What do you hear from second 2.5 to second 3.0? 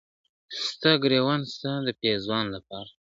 لپاره..